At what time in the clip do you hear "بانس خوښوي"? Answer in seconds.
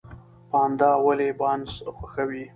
1.39-2.45